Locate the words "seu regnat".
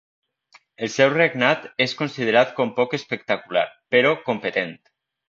0.93-1.67